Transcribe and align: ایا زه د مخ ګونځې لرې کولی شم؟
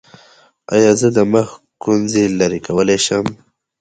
ایا 0.75 0.91
زه 0.99 1.07
د 1.17 1.19
مخ 1.33 1.49
ګونځې 1.83 2.23
لرې 2.39 2.59
کولی 2.67 2.97
شم؟ 3.05 3.25